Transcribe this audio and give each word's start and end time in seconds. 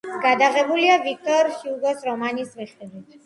გადაღებულია 0.21 0.95
ვიქტორ 1.03 1.51
ჰიუგოს 1.57 2.01
რომანის 2.09 2.57
მიხედვით. 2.63 3.15